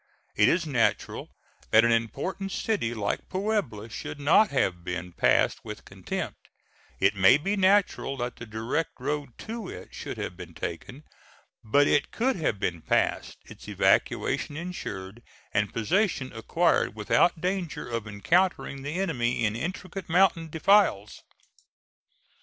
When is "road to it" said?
8.99-9.93